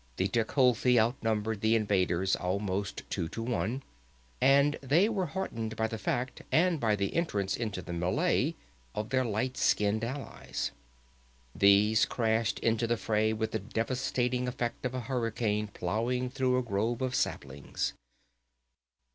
The 0.17 0.29
Tecuhltli 0.29 0.97
outnumbered 0.99 1.61
the 1.61 1.75
invaders 1.75 2.35
almost 2.35 3.03
two 3.11 3.29
to 3.29 3.43
one, 3.43 3.83
and 4.41 4.79
they 4.81 5.07
were 5.07 5.27
heartened 5.27 5.75
by 5.75 5.85
that 5.85 5.97
fact 5.99 6.41
and 6.51 6.79
by 6.79 6.95
the 6.95 7.13
entrance 7.13 7.55
into 7.55 7.83
the 7.83 7.91
mêlée 7.91 8.55
of 8.95 9.09
their 9.09 9.23
light 9.23 9.57
skinned 9.57 10.03
allies. 10.03 10.71
These 11.53 12.05
crashed 12.05 12.57
into 12.61 12.87
the 12.87 12.97
fray 12.97 13.31
with 13.31 13.51
the 13.51 13.59
devastating 13.59 14.47
effect 14.47 14.87
of 14.87 14.95
a 14.95 15.01
hurricane 15.01 15.67
plowing 15.67 16.31
through 16.31 16.57
a 16.57 16.63
grove 16.63 17.03
of 17.03 17.13
saplings. 17.13 17.93